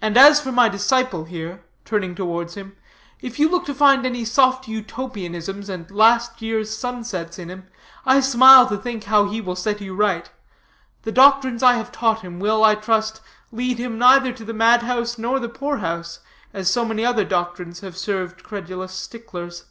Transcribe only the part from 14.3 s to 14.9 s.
to the mad